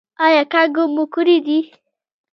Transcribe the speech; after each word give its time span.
ایا 0.25 0.41
کانګې 0.53 0.83
مو 0.93 1.03
کړي 1.15 1.37
دي؟ 1.45 1.59